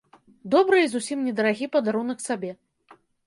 [0.55, 2.51] Добры і зусім не дарагі падарунак сабе.